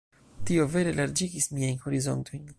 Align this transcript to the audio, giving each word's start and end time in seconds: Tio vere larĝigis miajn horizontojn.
Tio 0.51 0.65
vere 0.75 0.95
larĝigis 1.01 1.51
miajn 1.59 1.81
horizontojn. 1.87 2.47